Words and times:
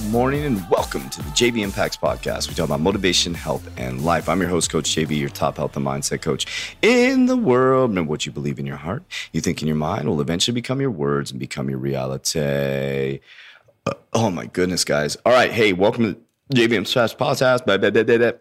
morning 0.00 0.44
and 0.44 0.70
welcome 0.70 1.10
to 1.10 1.20
the 1.20 1.28
JV 1.30 1.60
Impacts 1.60 1.98
Podcast. 1.98 2.48
We 2.48 2.54
talk 2.54 2.64
about 2.64 2.80
motivation, 2.80 3.34
health, 3.34 3.68
and 3.76 4.02
life. 4.02 4.26
I'm 4.26 4.40
your 4.40 4.48
host, 4.48 4.70
Coach 4.70 4.84
JV, 4.84 5.18
your 5.18 5.28
top 5.28 5.58
health 5.58 5.76
and 5.76 5.84
mindset 5.84 6.22
coach 6.22 6.74
in 6.80 7.26
the 7.26 7.36
world. 7.36 7.90
Remember 7.90 8.08
what 8.08 8.24
you 8.24 8.32
believe 8.32 8.58
in 8.58 8.64
your 8.64 8.78
heart, 8.78 9.02
you 9.32 9.42
think 9.42 9.60
in 9.60 9.68
your 9.68 9.76
mind 9.76 10.08
will 10.08 10.22
eventually 10.22 10.54
become 10.54 10.80
your 10.80 10.90
words 10.90 11.30
and 11.30 11.38
become 11.38 11.68
your 11.68 11.78
reality. 11.78 13.20
Uh, 13.84 13.92
oh 14.14 14.30
my 14.30 14.46
goodness, 14.46 14.82
guys. 14.82 15.16
All 15.26 15.32
right. 15.32 15.52
Hey, 15.52 15.74
welcome 15.74 16.14
to 16.14 16.20
JV 16.54 16.72
Impacts 16.72 17.12
Podcast. 17.12 17.66
Blah, 17.66 17.76
blah, 17.76 17.90
blah 17.90 18.32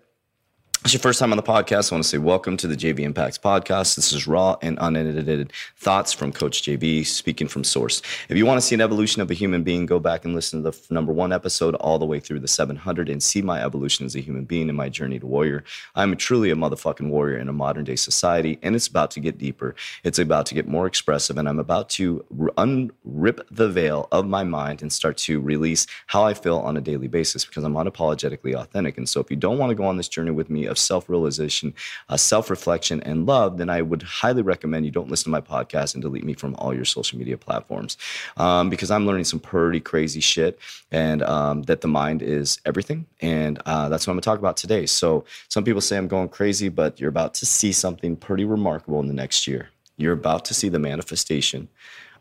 it's 0.83 0.93
your 0.93 0.99
first 0.99 1.19
time 1.19 1.31
on 1.31 1.37
the 1.37 1.43
podcast, 1.43 1.91
I 1.91 1.95
want 1.95 2.05
to 2.05 2.09
say 2.09 2.17
welcome 2.17 2.57
to 2.57 2.67
the 2.67 2.75
JV 2.75 3.01
Impacts 3.01 3.37
podcast. 3.37 3.95
This 3.95 4.11
is 4.11 4.25
raw 4.25 4.57
and 4.63 4.79
unedited 4.81 5.53
thoughts 5.77 6.11
from 6.11 6.31
Coach 6.31 6.63
JV, 6.63 7.05
speaking 7.05 7.47
from 7.47 7.63
source. 7.63 8.01
If 8.29 8.37
you 8.37 8.47
want 8.47 8.59
to 8.59 8.65
see 8.65 8.73
an 8.73 8.81
evolution 8.81 9.21
of 9.21 9.29
a 9.29 9.35
human 9.35 9.61
being, 9.61 9.85
go 9.85 9.99
back 9.99 10.25
and 10.25 10.33
listen 10.33 10.63
to 10.63 10.71
the 10.71 10.77
number 10.89 11.13
one 11.13 11.31
episode 11.31 11.75
all 11.75 11.99
the 11.99 12.07
way 12.07 12.19
through 12.19 12.39
the 12.39 12.47
700 12.47 13.09
and 13.09 13.21
see 13.21 13.43
my 13.43 13.63
evolution 13.63 14.07
as 14.07 14.15
a 14.15 14.21
human 14.21 14.43
being 14.45 14.69
and 14.69 14.77
my 14.77 14.89
journey 14.89 15.19
to 15.19 15.27
warrior. 15.27 15.63
I'm 15.93 16.17
truly 16.17 16.49
a 16.49 16.55
motherfucking 16.55 17.09
warrior 17.09 17.37
in 17.37 17.47
a 17.47 17.53
modern 17.53 17.83
day 17.83 17.95
society, 17.95 18.57
and 18.63 18.75
it's 18.75 18.87
about 18.87 19.11
to 19.11 19.19
get 19.19 19.37
deeper. 19.37 19.75
It's 20.03 20.17
about 20.17 20.47
to 20.47 20.55
get 20.55 20.67
more 20.67 20.87
expressive, 20.87 21.37
and 21.37 21.47
I'm 21.47 21.59
about 21.59 21.89
to 21.91 22.25
unrip 22.57 23.45
the 23.51 23.69
veil 23.69 24.07
of 24.11 24.25
my 24.25 24.43
mind 24.43 24.81
and 24.81 24.91
start 24.91 25.17
to 25.17 25.41
release 25.41 25.85
how 26.07 26.23
I 26.23 26.33
feel 26.33 26.57
on 26.57 26.75
a 26.75 26.81
daily 26.81 27.07
basis 27.07 27.45
because 27.45 27.63
I'm 27.63 27.75
unapologetically 27.75 28.55
authentic. 28.55 28.97
And 28.97 29.07
so, 29.07 29.21
if 29.21 29.29
you 29.29 29.37
don't 29.37 29.59
want 29.59 29.69
to 29.69 29.75
go 29.75 29.85
on 29.85 29.97
this 29.97 30.07
journey 30.07 30.31
with 30.31 30.49
me, 30.49 30.70
of 30.71 30.79
self 30.79 31.09
realization, 31.09 31.73
uh, 32.09 32.17
self 32.17 32.49
reflection, 32.49 33.01
and 33.03 33.25
love, 33.25 33.57
then 33.57 33.69
I 33.69 33.81
would 33.81 34.01
highly 34.01 34.41
recommend 34.41 34.85
you 34.85 34.91
don't 34.91 35.09
listen 35.09 35.25
to 35.25 35.29
my 35.29 35.41
podcast 35.41 35.93
and 35.93 36.01
delete 36.01 36.23
me 36.23 36.33
from 36.33 36.55
all 36.55 36.73
your 36.73 36.85
social 36.85 37.19
media 37.19 37.37
platforms 37.37 37.97
um, 38.37 38.69
because 38.69 38.89
I'm 38.89 39.05
learning 39.05 39.25
some 39.25 39.39
pretty 39.39 39.79
crazy 39.79 40.19
shit 40.19 40.59
and 40.91 41.21
um, 41.23 41.63
that 41.63 41.81
the 41.81 41.87
mind 41.87 42.21
is 42.21 42.59
everything. 42.65 43.05
And 43.19 43.61
uh, 43.65 43.89
that's 43.89 44.07
what 44.07 44.11
I'm 44.11 44.15
going 44.15 44.21
to 44.21 44.25
talk 44.25 44.39
about 44.39 44.57
today. 44.57 44.85
So, 44.85 45.25
some 45.49 45.63
people 45.63 45.81
say 45.81 45.97
I'm 45.97 46.07
going 46.07 46.29
crazy, 46.29 46.69
but 46.69 46.99
you're 46.99 47.09
about 47.09 47.33
to 47.35 47.45
see 47.45 47.71
something 47.71 48.15
pretty 48.15 48.45
remarkable 48.45 48.99
in 48.99 49.07
the 49.07 49.13
next 49.13 49.47
year. 49.47 49.69
You're 49.97 50.13
about 50.13 50.45
to 50.45 50.53
see 50.53 50.69
the 50.69 50.79
manifestation 50.79 51.67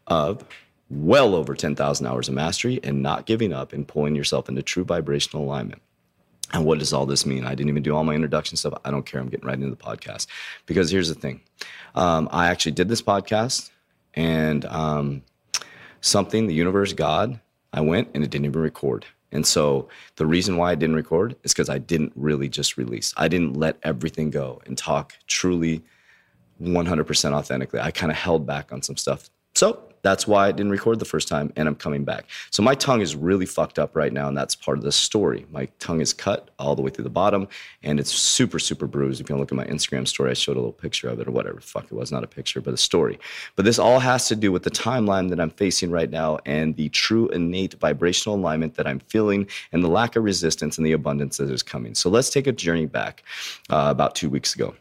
of 0.06 0.44
well 0.90 1.34
over 1.34 1.54
10,000 1.54 2.06
hours 2.06 2.28
of 2.28 2.34
mastery 2.34 2.80
and 2.82 3.02
not 3.02 3.26
giving 3.26 3.52
up 3.52 3.72
and 3.72 3.86
pulling 3.86 4.16
yourself 4.16 4.48
into 4.48 4.62
true 4.62 4.84
vibrational 4.84 5.44
alignment. 5.44 5.80
And 6.52 6.64
what 6.64 6.78
does 6.78 6.92
all 6.92 7.06
this 7.06 7.24
mean? 7.24 7.44
I 7.44 7.54
didn't 7.54 7.68
even 7.68 7.82
do 7.82 7.94
all 7.94 8.04
my 8.04 8.14
introduction 8.14 8.56
stuff. 8.56 8.74
I 8.84 8.90
don't 8.90 9.06
care. 9.06 9.20
I'm 9.20 9.28
getting 9.28 9.46
right 9.46 9.54
into 9.54 9.70
the 9.70 9.76
podcast 9.76 10.26
because 10.66 10.90
here's 10.90 11.08
the 11.08 11.14
thing. 11.14 11.40
Um, 11.94 12.28
I 12.32 12.48
actually 12.48 12.72
did 12.72 12.88
this 12.88 13.02
podcast 13.02 13.70
and 14.14 14.64
um, 14.66 15.22
something, 16.00 16.46
the 16.46 16.54
universe, 16.54 16.92
God, 16.92 17.38
I 17.72 17.80
went 17.80 18.08
and 18.14 18.24
it 18.24 18.30
didn't 18.30 18.46
even 18.46 18.60
record. 18.60 19.06
And 19.32 19.46
so 19.46 19.88
the 20.16 20.26
reason 20.26 20.56
why 20.56 20.72
I 20.72 20.74
didn't 20.74 20.96
record 20.96 21.36
is 21.44 21.52
because 21.52 21.68
I 21.68 21.78
didn't 21.78 22.12
really 22.16 22.48
just 22.48 22.76
release. 22.76 23.14
I 23.16 23.28
didn't 23.28 23.54
let 23.54 23.76
everything 23.84 24.30
go 24.30 24.60
and 24.66 24.76
talk 24.76 25.14
truly 25.28 25.82
100% 26.60 27.32
authentically. 27.32 27.80
I 27.80 27.92
kind 27.92 28.10
of 28.10 28.18
held 28.18 28.44
back 28.44 28.72
on 28.72 28.82
some 28.82 28.96
stuff. 28.96 29.30
So 29.54 29.80
that's 30.02 30.26
why 30.26 30.48
I 30.48 30.52
didn't 30.52 30.72
record 30.72 30.98
the 30.98 31.04
first 31.04 31.28
time, 31.28 31.52
and 31.56 31.68
I'm 31.68 31.74
coming 31.74 32.04
back. 32.04 32.26
So 32.50 32.62
my 32.62 32.74
tongue 32.74 33.00
is 33.00 33.16
really 33.16 33.46
fucked 33.46 33.78
up 33.78 33.94
right 33.94 34.12
now, 34.12 34.28
and 34.28 34.36
that's 34.36 34.54
part 34.54 34.78
of 34.78 34.84
the 34.84 34.92
story. 34.92 35.46
My 35.50 35.66
tongue 35.78 36.00
is 36.00 36.12
cut 36.12 36.50
all 36.58 36.74
the 36.74 36.82
way 36.82 36.90
through 36.90 37.04
the 37.04 37.10
bottom, 37.10 37.48
and 37.82 38.00
it's 38.00 38.10
super, 38.10 38.58
super 38.58 38.86
bruised. 38.86 39.20
If 39.20 39.28
you 39.28 39.36
look 39.36 39.52
at 39.52 39.56
my 39.56 39.66
Instagram 39.66 40.06
story, 40.06 40.30
I 40.30 40.34
showed 40.34 40.56
a 40.56 40.60
little 40.60 40.72
picture 40.72 41.08
of 41.08 41.20
it 41.20 41.28
or 41.28 41.30
whatever. 41.30 41.60
Fuck, 41.60 41.84
it 41.84 41.92
was 41.92 42.12
not 42.12 42.24
a 42.24 42.26
picture, 42.26 42.60
but 42.60 42.74
a 42.74 42.78
story. 42.78 43.18
But 43.56 43.64
this 43.64 43.78
all 43.78 43.98
has 43.98 44.28
to 44.28 44.36
do 44.36 44.52
with 44.52 44.62
the 44.62 44.70
timeline 44.70 45.28
that 45.30 45.40
I'm 45.40 45.50
facing 45.50 45.90
right 45.90 46.10
now 46.10 46.38
and 46.46 46.76
the 46.76 46.88
true 46.90 47.28
innate 47.28 47.74
vibrational 47.74 48.36
alignment 48.36 48.74
that 48.74 48.86
I'm 48.86 49.00
feeling 49.00 49.46
and 49.72 49.82
the 49.82 49.88
lack 49.88 50.16
of 50.16 50.24
resistance 50.24 50.78
and 50.78 50.86
the 50.86 50.92
abundance 50.92 51.36
that 51.38 51.50
is 51.50 51.62
coming. 51.62 51.94
So 51.94 52.10
let's 52.10 52.30
take 52.30 52.46
a 52.46 52.52
journey 52.52 52.86
back 52.86 53.22
uh, 53.68 53.88
about 53.90 54.14
two 54.14 54.30
weeks 54.30 54.54
ago. 54.54 54.74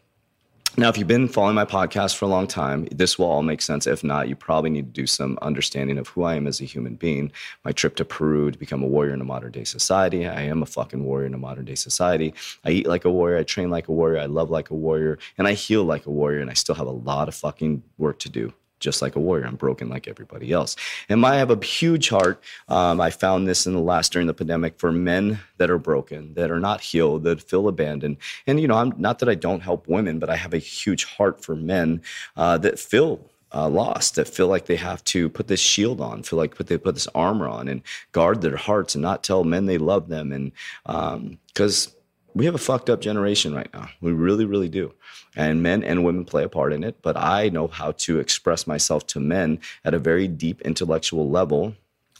Now, 0.79 0.87
if 0.87 0.97
you've 0.97 1.07
been 1.09 1.27
following 1.27 1.55
my 1.55 1.65
podcast 1.65 2.15
for 2.15 2.23
a 2.23 2.29
long 2.29 2.47
time, 2.47 2.85
this 2.85 3.19
will 3.19 3.25
all 3.25 3.43
make 3.43 3.61
sense. 3.61 3.85
If 3.85 4.01
not, 4.01 4.29
you 4.29 4.35
probably 4.37 4.69
need 4.69 4.85
to 4.95 5.01
do 5.01 5.05
some 5.05 5.37
understanding 5.41 5.97
of 5.97 6.07
who 6.07 6.23
I 6.23 6.35
am 6.35 6.47
as 6.47 6.61
a 6.61 6.63
human 6.63 6.95
being. 6.95 7.33
My 7.65 7.73
trip 7.73 7.97
to 7.97 8.05
Peru 8.05 8.49
to 8.49 8.57
become 8.57 8.81
a 8.81 8.87
warrior 8.87 9.13
in 9.13 9.19
a 9.19 9.25
modern 9.25 9.51
day 9.51 9.65
society. 9.65 10.25
I 10.25 10.43
am 10.43 10.63
a 10.63 10.65
fucking 10.65 11.03
warrior 11.03 11.25
in 11.25 11.33
a 11.33 11.37
modern 11.37 11.65
day 11.65 11.75
society. 11.75 12.33
I 12.63 12.69
eat 12.69 12.87
like 12.87 13.03
a 13.03 13.11
warrior. 13.11 13.39
I 13.39 13.43
train 13.43 13.69
like 13.69 13.89
a 13.89 13.91
warrior. 13.91 14.21
I 14.21 14.27
love 14.27 14.51
like 14.51 14.69
a 14.69 14.73
warrior. 14.73 15.19
And 15.37 15.49
I 15.49 15.51
heal 15.51 15.83
like 15.83 16.05
a 16.05 16.11
warrior. 16.11 16.39
And 16.39 16.49
I 16.49 16.53
still 16.53 16.75
have 16.75 16.87
a 16.87 16.91
lot 16.91 17.27
of 17.27 17.35
fucking 17.35 17.83
work 17.97 18.19
to 18.19 18.29
do 18.29 18.53
just 18.79 19.01
like 19.01 19.15
a 19.15 19.19
warrior. 19.19 19.45
I'm 19.45 19.55
broken 19.55 19.89
like 19.89 20.07
everybody 20.07 20.51
else. 20.51 20.75
And 21.07 21.25
I 21.25 21.35
have 21.35 21.51
a 21.51 21.63
huge 21.63 22.09
heart. 22.09 22.41
Um, 22.67 23.01
I 23.01 23.09
found 23.09 23.47
this 23.47 23.65
in 23.65 23.73
the 23.73 23.79
last 23.79 24.11
during 24.11 24.27
the 24.27 24.33
pandemic 24.33 24.79
for 24.79 24.91
men 24.91 25.39
that 25.57 25.69
are 25.69 25.77
broken, 25.77 26.33
that 26.35 26.51
are 26.51 26.59
not 26.59 26.81
healed, 26.81 27.23
that 27.23 27.41
feel 27.41 27.67
abandoned. 27.67 28.17
And 28.47 28.59
you 28.59 28.67
know, 28.67 28.75
I'm 28.75 28.93
not 28.97 29.19
that 29.19 29.29
I 29.29 29.35
don't 29.35 29.61
help 29.61 29.87
women, 29.87 30.19
but 30.19 30.29
I 30.29 30.35
have 30.35 30.53
a 30.53 30.59
huge 30.59 31.05
heart 31.05 31.43
for 31.43 31.55
men 31.55 32.01
uh, 32.37 32.57
that 32.59 32.79
feel 32.79 33.29
uh, 33.53 33.67
lost 33.67 34.15
that 34.15 34.27
feel 34.27 34.47
like 34.47 34.65
they 34.65 34.75
have 34.75 35.03
to 35.03 35.29
put 35.29 35.47
this 35.47 35.59
shield 35.59 36.01
on, 36.01 36.23
feel 36.23 36.37
like 36.37 36.55
put 36.55 36.67
they 36.67 36.77
put 36.77 36.93
this 36.93 37.07
armor 37.15 37.47
on 37.47 37.67
and 37.67 37.81
guard 38.11 38.41
their 38.41 38.57
hearts 38.57 38.95
and 38.95 39.01
not 39.01 39.23
tell 39.23 39.43
men 39.43 39.65
they 39.65 39.77
love 39.77 40.07
them. 40.07 40.31
And 40.31 40.51
because 40.85 41.87
um, 41.87 41.93
we 42.39 42.45
have 42.45 42.55
a 42.55 42.59
fucked 42.59 42.89
up 42.89 43.01
generation 43.01 43.53
right 43.53 43.71
now. 43.73 43.89
We 43.99 44.13
really, 44.13 44.45
really 44.45 44.69
do. 44.69 44.93
And 45.35 45.61
men 45.61 45.83
and 45.83 46.05
women 46.05 46.23
play 46.23 46.45
a 46.45 46.49
part 46.49 46.71
in 46.71 46.85
it. 46.85 47.01
But 47.01 47.17
I 47.17 47.49
know 47.49 47.67
how 47.67 47.91
to 47.91 48.19
express 48.19 48.65
myself 48.65 49.05
to 49.07 49.19
men 49.19 49.59
at 49.83 49.93
a 49.93 49.99
very 49.99 50.29
deep 50.29 50.61
intellectual 50.61 51.29
level. 51.29 51.75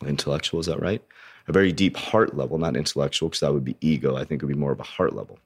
Intellectual, 0.05 0.59
is 0.59 0.65
that 0.65 0.81
right? 0.81 1.01
A 1.47 1.53
very 1.53 1.71
deep 1.71 1.95
heart 1.95 2.35
level, 2.35 2.57
not 2.57 2.75
intellectual, 2.75 3.29
because 3.29 3.39
that 3.39 3.53
would 3.53 3.63
be 3.63 3.77
ego. 3.79 4.17
I 4.17 4.25
think 4.25 4.43
it 4.43 4.45
would 4.45 4.53
be 4.53 4.59
more 4.59 4.73
of 4.73 4.81
a 4.81 4.83
heart 4.83 5.15
level. 5.15 5.39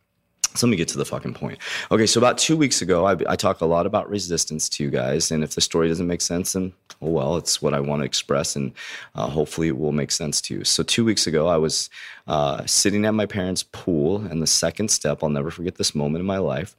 So 0.56 0.68
let 0.68 0.72
me 0.72 0.78
get 0.78 0.88
to 0.90 0.98
the 0.98 1.06
fucking 1.06 1.34
point. 1.34 1.58
Okay, 1.92 2.06
so 2.06 2.20
about 2.20 2.38
two 2.38 2.56
weeks 2.56 2.82
ago, 2.82 3.06
I, 3.06 3.16
I 3.28 3.36
talked 3.36 3.62
a 3.62 3.66
lot 3.66 3.86
about 3.86 4.10
resistance 4.10 4.70
to 4.70 4.84
you 4.84 4.90
guys, 4.90 5.32
and 5.32 5.44
if 5.44 5.56
the 5.56 5.62
story 5.62 5.88
doesn't 5.88 6.08
make 6.08 6.22
sense, 6.22 6.54
then 6.54 6.74
oh 7.02 7.10
well, 7.10 7.38
it's 7.38 7.62
what 7.62 7.74
I 7.74 7.80
want 7.80 8.02
to 8.02 8.06
express, 8.06 8.56
and 8.56 8.72
uh, 9.16 9.28
hopefully 9.28 9.68
it 9.68 9.78
will 9.78 9.92
make 9.92 10.12
sense 10.12 10.42
to 10.42 10.54
you. 10.54 10.64
So 10.64 10.84
two 10.84 11.04
weeks 11.04 11.26
ago, 11.28 11.48
I 11.48 11.58
was 11.58 11.90
uh, 12.28 12.66
sitting 12.66 13.06
at 13.06 13.14
my 13.14 13.26
parents' 13.26 13.64
pool, 13.64 14.18
and 14.18 14.42
the 14.42 14.48
second 14.48 14.90
step, 14.90 15.24
I'll 15.24 15.30
never 15.30 15.52
forget 15.52 15.76
this 15.76 15.96
moment 15.96 16.22
in 16.22 16.26
my 16.26 16.38
life 16.38 16.76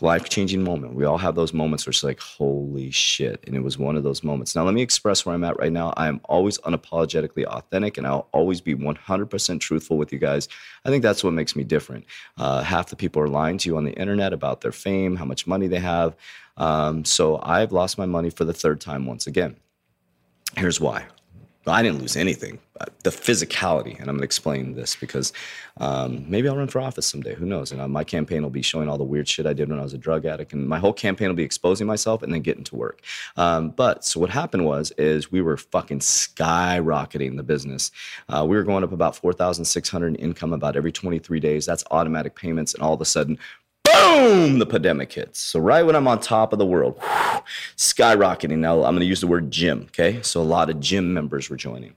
life 0.00 0.28
changing 0.28 0.62
moment. 0.62 0.94
We 0.94 1.04
all 1.04 1.18
have 1.18 1.36
those 1.36 1.52
moments 1.52 1.86
where 1.86 1.92
it's 1.92 2.02
like, 2.02 2.18
holy 2.18 2.90
shit. 2.90 3.42
And 3.46 3.54
it 3.54 3.60
was 3.60 3.78
one 3.78 3.96
of 3.96 4.02
those 4.02 4.24
moments. 4.24 4.54
Now, 4.54 4.64
let 4.64 4.74
me 4.74 4.82
express 4.82 5.24
where 5.24 5.34
I'm 5.34 5.44
at 5.44 5.58
right 5.58 5.70
now. 5.70 5.94
I 5.96 6.08
am 6.08 6.20
always 6.24 6.58
unapologetically 6.58 7.44
authentic 7.44 7.96
and 7.96 8.06
I'll 8.06 8.28
always 8.32 8.60
be 8.60 8.74
100% 8.74 9.60
truthful 9.60 9.96
with 9.96 10.12
you 10.12 10.18
guys. 10.18 10.48
I 10.84 10.90
think 10.90 11.02
that's 11.02 11.22
what 11.22 11.32
makes 11.32 11.54
me 11.54 11.62
different. 11.62 12.06
Uh, 12.36 12.62
half 12.62 12.90
the 12.90 12.96
people 12.96 13.22
are 13.22 13.28
lying 13.28 13.56
to 13.58 13.68
you 13.68 13.76
on 13.76 13.84
the 13.84 13.92
internet 13.92 14.32
about 14.32 14.62
their 14.62 14.72
fame, 14.72 15.14
how 15.14 15.24
much 15.24 15.46
money 15.46 15.68
they 15.68 15.78
have. 15.78 16.16
Um, 16.56 17.04
so 17.04 17.40
I've 17.42 17.72
lost 17.72 17.96
my 17.96 18.06
money 18.06 18.30
for 18.30 18.44
the 18.44 18.52
third 18.52 18.80
time 18.80 19.06
once 19.06 19.26
again. 19.26 19.56
Here's 20.56 20.80
why 20.80 21.06
I 21.66 21.82
didn't 21.82 22.00
lose 22.00 22.16
anything. 22.16 22.58
The 23.02 23.10
physicality, 23.10 23.92
and 23.92 24.02
I'm 24.02 24.16
going 24.16 24.18
to 24.18 24.24
explain 24.24 24.74
this 24.74 24.96
because 24.96 25.32
um, 25.78 26.24
maybe 26.28 26.48
I'll 26.48 26.56
run 26.56 26.68
for 26.68 26.80
office 26.80 27.06
someday. 27.06 27.34
Who 27.34 27.46
knows? 27.46 27.72
And 27.72 27.80
uh, 27.80 27.88
my 27.88 28.04
campaign 28.04 28.42
will 28.42 28.50
be 28.50 28.62
showing 28.62 28.88
all 28.88 28.98
the 28.98 29.04
weird 29.04 29.28
shit 29.28 29.46
I 29.46 29.52
did 29.52 29.68
when 29.68 29.78
I 29.78 29.82
was 29.82 29.94
a 29.94 29.98
drug 29.98 30.26
addict, 30.26 30.52
and 30.52 30.68
my 30.68 30.78
whole 30.78 30.92
campaign 30.92 31.28
will 31.28 31.36
be 31.36 31.44
exposing 31.44 31.86
myself 31.86 32.22
and 32.22 32.32
then 32.32 32.42
getting 32.42 32.64
to 32.64 32.76
work. 32.76 33.00
Um, 33.36 33.70
but 33.70 34.04
so 34.04 34.20
what 34.20 34.30
happened 34.30 34.66
was, 34.66 34.90
is 34.92 35.30
we 35.30 35.40
were 35.40 35.56
fucking 35.56 36.00
skyrocketing 36.00 37.36
the 37.36 37.42
business. 37.42 37.90
Uh, 38.28 38.44
we 38.46 38.56
were 38.56 38.64
going 38.64 38.84
up 38.84 38.92
about 38.92 39.16
4,600 39.16 40.16
income 40.16 40.52
about 40.52 40.76
every 40.76 40.92
23 40.92 41.40
days. 41.40 41.64
That's 41.64 41.84
automatic 41.90 42.34
payments, 42.34 42.74
and 42.74 42.82
all 42.82 42.94
of 42.94 43.00
a 43.00 43.06
sudden, 43.06 43.38
boom, 43.94 44.58
the 44.58 44.66
pandemic 44.66 45.12
hits. 45.12 45.40
So 45.40 45.60
right 45.60 45.84
when 45.84 45.96
I'm 45.96 46.08
on 46.08 46.20
top 46.20 46.52
of 46.52 46.58
the 46.58 46.66
world, 46.66 46.98
skyrocketing. 47.76 48.58
Now 48.58 48.76
I'm 48.84 48.94
going 48.94 49.00
to 49.00 49.06
use 49.06 49.20
the 49.20 49.26
word 49.26 49.50
gym. 49.50 49.82
Okay, 49.88 50.20
so 50.22 50.40
a 50.40 50.42
lot 50.42 50.70
of 50.70 50.80
gym 50.80 51.12
members 51.14 51.50
were 51.50 51.56
joining. 51.56 51.94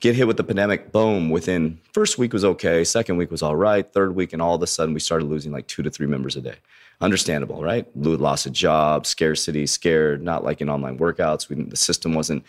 Get 0.00 0.14
hit 0.14 0.26
with 0.26 0.36
the 0.36 0.44
pandemic, 0.44 0.92
boom. 0.92 1.30
Within 1.30 1.80
first 1.92 2.18
week 2.18 2.32
was 2.32 2.44
okay, 2.44 2.84
second 2.84 3.16
week 3.16 3.30
was 3.30 3.42
all 3.42 3.56
right, 3.56 3.90
third 3.92 4.14
week, 4.14 4.32
and 4.32 4.42
all 4.42 4.54
of 4.54 4.62
a 4.62 4.66
sudden 4.66 4.92
we 4.92 5.00
started 5.00 5.26
losing 5.26 5.52
like 5.52 5.66
two 5.66 5.82
to 5.82 5.90
three 5.90 6.06
members 6.06 6.36
a 6.36 6.40
day. 6.40 6.56
Understandable, 7.00 7.62
right? 7.62 7.86
Loss 7.96 8.46
of 8.46 8.52
job, 8.52 9.06
scarcity, 9.06 9.66
scared, 9.66 10.22
not 10.22 10.44
like 10.44 10.60
in 10.60 10.68
online 10.68 10.98
workouts. 10.98 11.48
We, 11.48 11.56
the 11.62 11.76
system 11.76 12.14
wasn't 12.14 12.44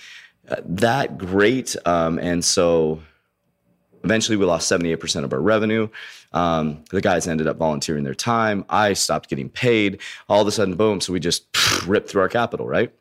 uh, 0.49 0.57
that 0.65 1.17
great, 1.17 1.75
um, 1.85 2.19
and 2.19 2.43
so 2.43 3.01
Eventually, 4.03 4.37
we 4.37 4.45
lost 4.45 4.71
78% 4.71 5.23
of 5.23 5.33
our 5.33 5.41
revenue. 5.41 5.87
Um, 6.33 6.83
the 6.91 7.01
guys 7.01 7.27
ended 7.27 7.47
up 7.47 7.57
volunteering 7.57 8.03
their 8.03 8.15
time. 8.15 8.65
I 8.69 8.93
stopped 8.93 9.29
getting 9.29 9.49
paid. 9.49 10.01
All 10.29 10.41
of 10.41 10.47
a 10.47 10.51
sudden, 10.51 10.75
boom. 10.75 11.01
So 11.01 11.13
we 11.13 11.19
just 11.19 11.51
pff, 11.51 11.87
ripped 11.87 12.09
through 12.09 12.21
our 12.21 12.29
capital, 12.29 12.67
right? 12.67 12.93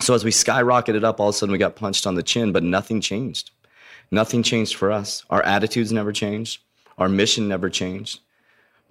So 0.00 0.14
as 0.14 0.24
we 0.24 0.30
skyrocketed 0.30 1.04
up, 1.04 1.20
all 1.20 1.28
of 1.28 1.34
a 1.34 1.38
sudden 1.38 1.52
we 1.52 1.58
got 1.58 1.76
punched 1.76 2.06
on 2.06 2.14
the 2.14 2.22
chin, 2.22 2.52
but 2.52 2.62
nothing 2.62 3.00
changed. 3.00 3.50
Nothing 4.10 4.42
changed 4.42 4.76
for 4.76 4.92
us. 4.92 5.24
Our 5.30 5.42
attitudes 5.42 5.90
never 5.90 6.12
changed. 6.12 6.60
Our 6.98 7.08
mission 7.08 7.48
never 7.48 7.70
changed. 7.70 8.20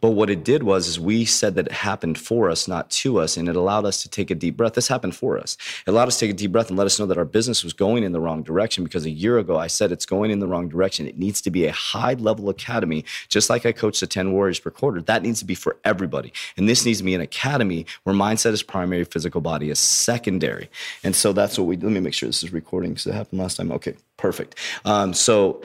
But 0.02 0.12
what 0.12 0.30
it 0.30 0.44
did 0.44 0.64
was 0.64 0.88
is 0.88 1.00
we 1.00 1.26
said 1.26 1.56
that 1.56 1.68
it 1.68 1.72
happened 1.72 2.18
for 2.18 2.50
us, 2.50 2.68
not 2.68 2.90
to 2.92 3.20
us, 3.20 3.38
and 3.38 3.50
it 3.50 3.56
allowed 3.56 3.86
us 3.86 4.04
to 4.04 4.10
take 4.10 4.30
a 4.30 4.36
deep 4.36 4.58
breath. 4.58 4.74
This 4.74 4.88
happened 4.88 5.16
for 5.16 5.38
us. 5.38 5.58
It 5.88 5.90
allowed 5.90 6.10
us 6.10 6.20
to 6.20 6.26
take 6.26 6.34
a 6.34 6.38
deep 6.38 6.52
breath 6.52 6.70
and 6.70 6.78
let 6.78 6.86
us 6.86 7.00
know 7.00 7.06
that 7.06 7.18
our 7.18 7.26
business 7.26 7.64
was 7.64 7.74
going 7.74 8.04
in 8.04 8.12
the 8.12 8.20
wrong 8.20 8.44
direction 8.44 8.84
because 8.84 9.06
a 9.06 9.10
year 9.10 9.38
ago 9.38 9.58
I 9.58 9.68
said 9.68 9.92
it's 9.92 10.06
going 10.06 10.32
in 10.32 10.40
the 10.40 10.48
wrong 10.48 10.68
direction. 10.68 11.08
It 11.08 11.18
needs 11.18 11.42
to 11.42 11.50
be 11.50 11.66
a 11.66 11.72
high 11.72 12.14
level 12.14 12.50
academy, 12.50 13.06
just 13.30 13.50
like 13.50 13.66
I 13.66 13.72
coach 13.72 14.00
the 14.00 14.08
10 14.08 14.32
warriors 14.32 14.60
per 14.60 14.70
quarter. 14.70 15.02
That 15.02 15.24
needs 15.24 15.40
to 15.40 15.46
be 15.46 15.56
for 15.56 15.78
everybody. 15.84 16.34
And 16.58 16.68
this 16.68 16.86
needs 16.86 17.00
to 17.00 17.04
be 17.04 17.16
an 17.16 17.22
academy 17.22 17.86
where 18.04 18.16
mindset 18.16 18.52
is 18.52 18.64
primary, 18.64 19.06
physical 19.06 19.42
body 19.42 19.70
is 19.70 19.80
secondary. 19.80 20.70
And 21.04 21.16
so 21.16 21.34
that's 21.34 21.58
what 21.58 21.66
we 21.66 21.78
let 21.78 21.92
me 21.92 22.00
make 22.00 22.14
sure 22.14 22.28
this 22.28 22.44
is 22.44 22.52
recording 22.54 22.92
because 22.92 23.08
it 23.08 23.14
happened 23.14 23.42
last 23.42 23.58
time. 23.58 23.72
Okay, 23.72 23.96
perfect. 24.18 24.56
Um, 24.84 25.14
so 25.14 25.62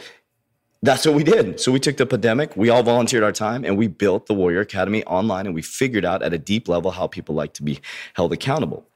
that's 0.82 1.05
what 1.05 1.15
we 1.15 1.25
did. 1.25 1.61
So 1.61 1.73
we 1.73 1.79
took 1.79 1.97
the 1.97 2.06
pandemic, 2.06 2.56
we 2.56 2.71
all 2.71 2.82
volunteered 2.82 3.23
our 3.23 3.32
time, 3.32 3.65
and 3.65 3.77
we 3.77 3.87
built 3.87 4.27
the 4.27 4.35
Warrior 4.35 4.61
Academy 4.61 5.05
online, 5.05 5.47
and 5.47 5.55
we 5.55 5.62
figured 5.62 6.05
out 6.05 6.23
at 6.23 6.32
a 6.32 6.38
deep 6.38 6.69
level 6.69 6.91
how 6.91 7.06
people 7.06 7.35
like 7.35 7.53
to 7.55 7.62
be 7.62 7.81
held 8.15 8.32
accountable 8.32 8.90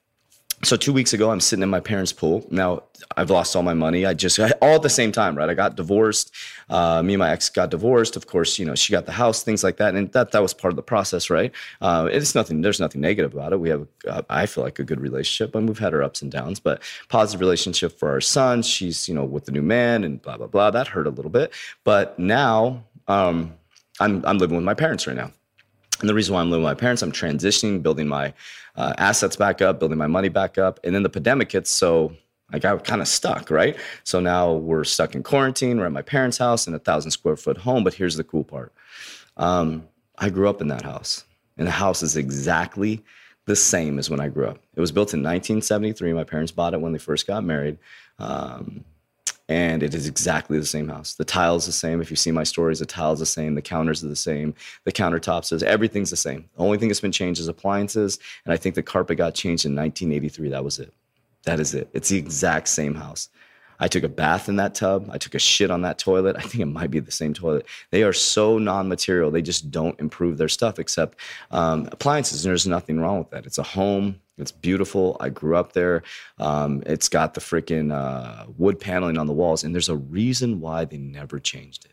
so 0.63 0.77
two 0.77 0.93
weeks 0.93 1.13
ago 1.13 1.31
i'm 1.31 1.41
sitting 1.41 1.63
in 1.63 1.69
my 1.69 1.81
parents 1.81 2.13
pool. 2.13 2.47
Now 2.51 2.83
i've 3.17 3.31
lost 3.31 3.55
all 3.55 3.63
my 3.63 3.75
money. 3.75 4.07
I 4.07 4.15
just 4.15 4.39
all 4.39 4.75
at 4.77 4.83
the 4.83 4.89
same 4.89 5.13
time 5.13 5.37
right? 5.37 5.49
I 5.49 5.55
got 5.55 5.77
divorced. 5.77 6.33
Uh, 6.71 7.03
me 7.03 7.15
and 7.15 7.19
my 7.19 7.31
ex 7.31 7.51
got 7.51 7.71
divorced. 7.71 8.17
Of 8.17 8.27
course 8.27 8.59
you 8.59 8.65
know 8.65 8.75
she 8.75 8.93
got 8.93 9.07
the 9.07 9.13
house 9.13 9.43
things 9.43 9.65
like 9.65 9.77
that. 9.79 9.95
And 9.95 10.11
that 10.13 10.33
that 10.33 10.43
was 10.43 10.55
part 10.55 10.73
of 10.73 10.77
the 10.77 10.83
process 10.83 11.31
right? 11.31 11.53
Uh, 11.81 12.09
it's 12.11 12.35
nothing 12.35 12.61
there's 12.63 12.81
nothing 12.81 13.01
negative 13.01 13.35
about 13.35 13.53
it. 13.53 13.61
We 13.61 13.69
have 13.71 13.87
uh, 14.09 14.23
i 14.31 14.47
feel 14.47 14.65
like 14.65 14.79
a 14.79 14.85
good 14.85 15.01
relationship 15.01 15.55
and 15.55 15.69
we've 15.69 15.79
had 15.79 15.95
our 15.95 16.03
ups 16.03 16.23
and 16.23 16.31
downs. 16.31 16.61
But 16.61 16.83
positive 17.09 17.41
relationship 17.41 17.99
for 17.99 18.11
our 18.11 18.21
son. 18.21 18.63
She's 18.63 19.09
you 19.09 19.15
know 19.15 19.25
with 19.25 19.45
the 19.45 19.53
new 19.53 19.63
man 19.63 20.05
and 20.05 20.21
blah 20.23 20.37
blah 20.37 20.47
blah. 20.47 20.71
That 20.71 20.89
hurt 20.89 21.07
a 21.07 21.11
little 21.11 21.31
bit. 21.31 21.53
But 21.85 22.19
now 22.19 22.85
um, 23.09 23.55
i'm 24.01 24.25
i'm 24.25 24.39
living 24.39 24.57
with 24.57 24.65
my 24.65 24.75
parents 24.75 25.07
right 25.07 25.17
now 25.17 25.31
and 26.05 26.09
the 26.11 26.15
reason 26.15 26.35
why 26.35 26.43
I'm 26.43 26.51
living 26.51 26.63
with 26.63 26.71
my 26.71 26.79
parents, 26.79 27.01
I'm 27.01 27.13
transitioning, 27.13 27.83
building 27.83 28.07
my 28.07 28.35
uh, 28.77 28.93
assets 28.99 29.37
back 29.37 29.63
up, 29.63 29.79
building 29.79 29.97
my 29.97 30.07
money 30.07 30.29
back 30.29 30.59
up. 30.59 30.79
And 30.85 30.95
then 30.95 31.03
the 31.03 31.09
pandemic 31.09 31.51
hits. 31.51 31.71
So 31.71 32.15
I 32.53 32.59
got 32.59 32.85
kind 32.85 33.01
of 33.01 33.09
stuck, 33.09 33.51
right? 33.51 33.75
So 34.03 34.21
now 34.21 34.53
we're 34.53 34.85
stuck 34.85 35.15
in 35.15 35.23
quarantine. 35.23 35.79
We're 35.79 35.87
at 35.87 35.93
my 35.93 36.03
parents' 36.03 36.37
house 36.37 36.67
in 36.67 36.75
a 36.75 36.79
thousand 36.79 37.13
square 37.13 37.37
foot 37.37 37.57
home. 37.57 37.85
But 37.85 37.95
here's 37.95 38.17
the 38.17 38.25
cool 38.25 38.45
part 38.45 38.75
um, 39.39 39.89
I 40.19 40.29
grew 40.29 40.47
up 40.47 40.61
in 40.61 40.69
that 40.69 40.83
house, 40.83 41.25
and 41.57 41.67
the 41.67 41.73
house 41.73 42.03
is 42.03 42.19
exactly 42.19 43.03
the 43.47 43.57
same 43.57 43.99
as 43.99 44.11
when 44.11 44.21
I 44.21 44.29
grew 44.29 44.47
up. 44.47 44.59
It 44.77 44.81
was 44.83 44.93
built 44.93 45.15
in 45.15 45.21
1973. 45.21 46.13
My 46.13 46.25
parents 46.25 46.53
bought 46.53 46.75
it 46.75 46.83
when 46.83 46.93
they 46.93 46.99
first 46.99 47.27
got 47.27 47.45
married. 47.45 47.79
Um, 48.19 48.85
and 49.49 49.83
it 49.83 49.95
is 49.95 50.07
exactly 50.07 50.59
the 50.59 50.65
same 50.65 50.89
house. 50.89 51.15
The 51.15 51.25
tiles 51.25 51.67
the 51.67 51.73
same. 51.73 52.01
If 52.01 52.11
you 52.11 52.17
see 52.17 52.31
my 52.31 52.45
stories, 52.45 52.79
the 52.79 52.87
tiles 52.87 53.19
the 53.19 53.27
same. 53.27 53.55
The 53.55 53.63
counters 53.63 54.03
are 54.03 54.09
the 54.09 54.17
same. 54.17 54.55
The 54.85 54.93
countertops 54.93 55.53
is 55.53 55.63
everything's 55.63 56.11
the 56.11 56.17
same. 56.17 56.49
The 56.57 56.63
only 56.63 56.79
thing 56.79 56.89
that's 56.89 57.01
been 57.01 57.13
changed 57.13 57.41
is 57.41 57.49
appliances, 57.49 58.19
and 58.45 58.53
I 58.53 58.57
think 58.57 58.75
the 58.75 58.83
carpet 58.83 59.19
got 59.19 59.35
changed 59.35 59.67
in 59.67 59.75
1983. 59.77 60.49
That 60.49 60.65
was 60.65 60.79
it. 60.79 60.93
That 61.45 61.61
is 61.61 61.75
it. 61.75 61.89
It's 61.93 62.09
the 62.09 62.19
exact 62.19 62.69
same 62.69 62.95
house. 62.95 63.29
I 63.81 63.89
took 63.89 64.05
a 64.05 64.09
bath 64.09 64.49
in 64.49 64.57
that 64.57 64.75
tub. 64.75 65.09
I 65.13 65.19
took 65.19 65.35
a 65.35 65.39
shit 65.39 65.71
on 65.71 65.83
that 65.83 65.99
toilet. 65.99 66.37
I 66.37 66.43
think 66.43 66.61
it 66.61 66.67
might 66.67 66.91
be 66.91 67.01
the 67.01 67.11
same 67.11 67.35
toilet. 67.35 67.67
They 67.91 68.03
are 68.03 68.13
so 68.13 68.59
non-material. 68.59 69.31
They 69.31 69.43
just 69.43 69.71
don't 69.71 69.99
improve 70.01 70.39
their 70.39 70.49
stuff 70.49 70.79
except 70.79 71.19
um, 71.51 71.89
appliances. 71.93 72.45
And 72.45 72.51
there's 72.51 72.67
nothing 72.67 73.01
wrong 73.01 73.19
with 73.19 73.31
that. 73.31 73.47
It's 73.47 73.59
a 73.59 73.63
home. 73.63 74.21
It's 74.37 74.53
beautiful. 74.53 75.17
I 75.21 75.29
grew 75.29 75.57
up 75.57 75.73
there. 75.73 76.03
Um, 76.39 76.83
it's 76.87 77.09
got 77.09 77.35
the 77.35 77.41
freaking 77.41 77.93
uh, 77.93 78.47
wood 78.57 78.81
paneling 78.81 79.17
on 79.17 79.27
the 79.27 79.33
walls, 79.33 79.63
and 79.63 79.73
there's 79.73 79.89
a 79.89 79.97
reason 79.97 80.61
why 80.61 80.85
they 80.85 80.99
never 80.99 81.39
changed 81.39 81.85
it 81.85 81.93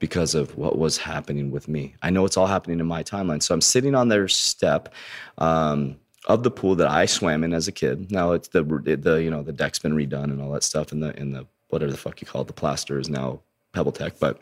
because 0.00 0.34
of 0.34 0.58
what 0.58 0.76
was 0.76 0.98
happening 0.98 1.52
with 1.52 1.68
me. 1.68 1.94
I 2.02 2.10
know 2.10 2.24
it's 2.24 2.36
all 2.36 2.48
happening 2.48 2.80
in 2.80 2.86
my 2.86 3.04
timeline. 3.04 3.40
So 3.40 3.54
I'm 3.54 3.60
sitting 3.60 3.94
on 3.94 4.08
their 4.08 4.26
step. 4.26 4.92
Um, 5.38 5.96
of 6.26 6.42
the 6.42 6.50
pool 6.50 6.74
that 6.76 6.88
I 6.88 7.06
swam 7.06 7.44
in 7.44 7.52
as 7.52 7.68
a 7.68 7.72
kid. 7.72 8.10
Now 8.10 8.32
it's 8.32 8.48
the 8.48 8.62
the 8.62 9.22
you 9.22 9.30
know 9.30 9.42
the 9.42 9.52
deck's 9.52 9.78
been 9.78 9.96
redone 9.96 10.24
and 10.24 10.40
all 10.40 10.52
that 10.52 10.62
stuff, 10.62 10.92
and 10.92 11.02
the 11.02 11.16
in 11.18 11.32
the 11.32 11.46
whatever 11.68 11.90
the 11.90 11.98
fuck 11.98 12.20
you 12.20 12.26
call 12.26 12.42
it, 12.42 12.46
the 12.46 12.52
plaster 12.52 12.98
is 12.98 13.08
now 13.08 13.40
Pebble 13.72 13.92
Tech. 13.92 14.18
But 14.18 14.40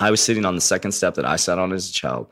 I 0.00 0.10
was 0.10 0.20
sitting 0.20 0.44
on 0.44 0.54
the 0.54 0.60
second 0.60 0.92
step 0.92 1.14
that 1.14 1.24
I 1.24 1.36
sat 1.36 1.58
on 1.58 1.72
as 1.72 1.88
a 1.88 1.92
child, 1.92 2.28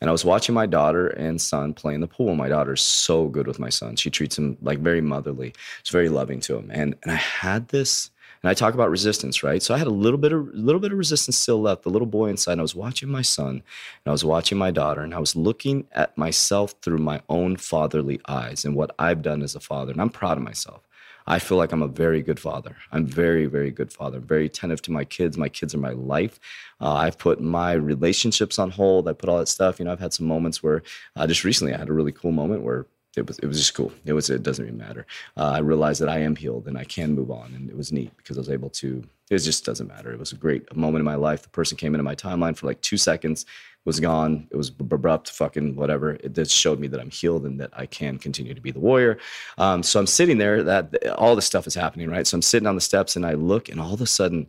and 0.00 0.10
I 0.10 0.12
was 0.12 0.24
watching 0.24 0.54
my 0.54 0.66
daughter 0.66 1.08
and 1.08 1.40
son 1.40 1.72
play 1.72 1.94
in 1.94 2.00
the 2.00 2.06
pool. 2.06 2.34
My 2.34 2.48
daughter's 2.48 2.82
so 2.82 3.28
good 3.28 3.46
with 3.46 3.58
my 3.58 3.70
son; 3.70 3.96
she 3.96 4.10
treats 4.10 4.36
him 4.36 4.56
like 4.60 4.80
very 4.80 5.00
motherly. 5.00 5.54
She's 5.82 5.92
very 5.92 6.08
loving 6.08 6.40
to 6.40 6.56
him, 6.56 6.70
and 6.72 6.96
and 7.02 7.12
I 7.12 7.16
had 7.16 7.68
this 7.68 8.10
and 8.42 8.50
I 8.50 8.54
talk 8.54 8.74
about 8.74 8.90
resistance, 8.90 9.42
right? 9.42 9.62
So 9.62 9.74
I 9.74 9.78
had 9.78 9.86
a 9.86 9.90
little 9.90 10.18
bit 10.18 10.32
of 10.32 10.48
little 10.54 10.80
bit 10.80 10.92
of 10.92 10.98
resistance 10.98 11.36
still 11.36 11.60
left. 11.60 11.82
The 11.82 11.90
little 11.90 12.06
boy 12.06 12.28
inside. 12.28 12.52
And 12.52 12.60
I 12.60 12.62
was 12.62 12.74
watching 12.74 13.08
my 13.08 13.22
son, 13.22 13.50
and 13.50 13.62
I 14.06 14.10
was 14.10 14.24
watching 14.24 14.58
my 14.58 14.70
daughter, 14.70 15.02
and 15.02 15.14
I 15.14 15.18
was 15.18 15.36
looking 15.36 15.86
at 15.92 16.16
myself 16.16 16.74
through 16.82 16.98
my 16.98 17.20
own 17.28 17.56
fatherly 17.56 18.20
eyes 18.28 18.64
and 18.64 18.74
what 18.74 18.94
I've 18.98 19.22
done 19.22 19.42
as 19.42 19.54
a 19.54 19.60
father. 19.60 19.92
And 19.92 20.00
I'm 20.00 20.10
proud 20.10 20.38
of 20.38 20.44
myself. 20.44 20.82
I 21.28 21.40
feel 21.40 21.58
like 21.58 21.72
I'm 21.72 21.82
a 21.82 21.88
very 21.88 22.22
good 22.22 22.38
father. 22.38 22.76
I'm 22.92 23.04
very, 23.04 23.46
very 23.46 23.72
good 23.72 23.92
father. 23.92 24.18
I'm 24.18 24.26
very 24.26 24.46
attentive 24.46 24.80
to 24.82 24.92
my 24.92 25.04
kids. 25.04 25.36
My 25.36 25.48
kids 25.48 25.74
are 25.74 25.78
my 25.78 25.90
life. 25.90 26.38
Uh, 26.80 26.92
I've 26.94 27.18
put 27.18 27.40
my 27.40 27.72
relationships 27.72 28.60
on 28.60 28.70
hold. 28.70 29.08
I 29.08 29.12
put 29.12 29.28
all 29.28 29.38
that 29.38 29.48
stuff. 29.48 29.80
You 29.80 29.86
know, 29.86 29.92
I've 29.92 29.98
had 29.98 30.12
some 30.12 30.26
moments 30.26 30.62
where 30.62 30.84
uh, 31.16 31.26
just 31.26 31.42
recently 31.42 31.74
I 31.74 31.78
had 31.78 31.88
a 31.88 31.92
really 31.92 32.12
cool 32.12 32.30
moment 32.30 32.62
where 32.62 32.86
it 33.16 33.26
was 33.26 33.38
it 33.38 33.46
was 33.46 33.58
just 33.58 33.74
cool. 33.74 33.92
It 34.04 34.12
was 34.12 34.30
it 34.30 34.42
doesn't 34.42 34.64
even 34.64 34.78
matter. 34.78 35.06
Uh, 35.36 35.52
I 35.54 35.58
realized 35.58 36.00
that 36.02 36.08
I 36.08 36.18
am 36.18 36.36
healed 36.36 36.66
and 36.68 36.78
I 36.78 36.84
can 36.84 37.14
move 37.14 37.30
on, 37.30 37.54
and 37.54 37.68
it 37.70 37.76
was 37.76 37.92
neat 37.92 38.16
because 38.16 38.36
I 38.36 38.40
was 38.40 38.50
able 38.50 38.70
to. 38.70 39.02
It 39.30 39.38
just 39.38 39.64
doesn't 39.64 39.88
matter. 39.88 40.12
It 40.12 40.20
was 40.20 40.32
a 40.32 40.36
great 40.36 40.74
moment 40.76 41.00
in 41.00 41.04
my 41.04 41.16
life. 41.16 41.42
The 41.42 41.48
person 41.48 41.76
came 41.76 41.94
into 41.94 42.04
my 42.04 42.14
timeline 42.14 42.56
for 42.56 42.66
like 42.66 42.80
two 42.80 42.96
seconds, 42.96 43.44
was 43.84 43.98
gone. 43.98 44.46
It 44.52 44.56
was 44.56 44.68
abrupt, 44.68 45.30
fucking 45.30 45.74
whatever. 45.74 46.12
It 46.12 46.34
just 46.34 46.52
showed 46.52 46.78
me 46.78 46.86
that 46.88 47.00
I'm 47.00 47.10
healed 47.10 47.44
and 47.44 47.60
that 47.60 47.70
I 47.72 47.86
can 47.86 48.18
continue 48.18 48.54
to 48.54 48.60
be 48.60 48.70
the 48.70 48.80
warrior. 48.80 49.18
Um, 49.58 49.82
so 49.82 49.98
I'm 49.98 50.06
sitting 50.06 50.38
there. 50.38 50.62
That 50.62 51.08
all 51.16 51.34
this 51.34 51.46
stuff 51.46 51.66
is 51.66 51.74
happening, 51.74 52.08
right? 52.10 52.26
So 52.26 52.36
I'm 52.36 52.42
sitting 52.42 52.68
on 52.68 52.74
the 52.74 52.80
steps 52.80 53.16
and 53.16 53.26
I 53.26 53.32
look, 53.32 53.68
and 53.68 53.80
all 53.80 53.94
of 53.94 54.00
a 54.00 54.06
sudden 54.06 54.46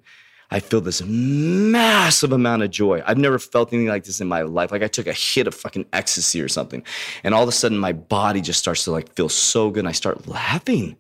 I 0.50 0.62
feel 0.62 0.80
this 0.80 1.04
massive 1.04 2.32
amount 2.32 2.64
of 2.64 2.72
joy. 2.72 3.04
I've 3.06 3.18
never 3.18 3.38
felt 3.38 3.74
anything 3.74 3.90
like 3.90 4.06
this 4.06 4.22
in 4.22 4.28
my 4.28 4.44
life. 4.44 4.72
Like 4.72 4.82
I 4.82 4.88
took 4.88 5.08
a 5.08 5.14
hit 5.14 5.46
of 5.46 5.54
fucking 5.54 5.86
ecstasy 5.92 6.42
or 6.42 6.48
something. 6.48 6.84
And 7.24 7.34
all 7.34 7.44
of 7.44 7.50
a 7.50 7.54
sudden 7.54 7.78
my 7.78 7.92
body 7.92 8.40
just 8.40 8.60
starts 8.60 8.86
to 8.86 8.92
like 8.92 9.14
feel 9.14 9.28
so 9.28 9.70
good. 9.70 9.80
And 9.80 9.90
I 9.90 9.94
start 9.94 10.28
laughing. 10.28 10.96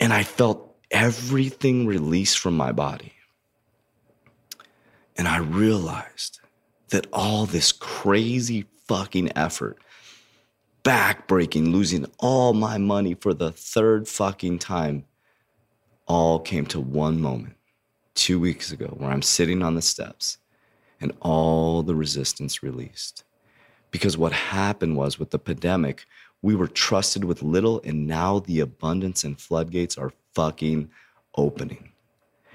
And 0.00 0.12
I 0.12 0.22
felt 0.22 0.74
everything 0.90 1.86
release 1.86 2.34
from 2.34 2.56
my 2.56 2.72
body. 2.72 3.12
And 5.16 5.28
I 5.28 5.38
realized 5.38 6.40
that 6.88 7.06
all 7.12 7.44
this 7.44 7.72
crazy 7.72 8.66
fucking 8.86 9.36
effort, 9.36 9.78
backbreaking, 10.84 11.72
losing 11.72 12.06
all 12.18 12.54
my 12.54 12.78
money 12.78 13.14
for 13.14 13.34
the 13.34 13.52
third 13.52 14.08
fucking 14.08 14.58
time, 14.58 15.04
all 16.06 16.38
came 16.38 16.64
to 16.66 16.80
one 16.80 17.20
moment 17.20 17.55
two 18.16 18.40
weeks 18.40 18.72
ago 18.72 18.86
where 18.96 19.10
I'm 19.10 19.22
sitting 19.22 19.62
on 19.62 19.76
the 19.76 19.82
steps 19.82 20.38
and 21.00 21.12
all 21.20 21.82
the 21.82 21.94
resistance 21.94 22.62
released. 22.62 23.22
Because 23.90 24.18
what 24.18 24.32
happened 24.32 24.96
was 24.96 25.18
with 25.18 25.30
the 25.30 25.38
pandemic, 25.38 26.04
we 26.42 26.56
were 26.56 26.66
trusted 26.66 27.24
with 27.24 27.42
little, 27.42 27.80
and 27.84 28.06
now 28.06 28.40
the 28.40 28.60
abundance 28.60 29.22
and 29.22 29.40
floodgates 29.40 29.96
are 29.96 30.12
fucking 30.34 30.90
opening. 31.36 31.92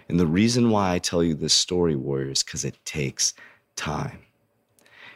And 0.10 0.20
the 0.20 0.28
reason 0.28 0.70
why 0.70 0.94
I 0.94 1.00
tell 1.00 1.24
you 1.24 1.36
this 1.36 1.54
story, 1.54 1.96
warriors, 1.96 2.44
because 2.44 2.66
it 2.66 2.84
takes 2.84 3.34
time, 3.76 4.20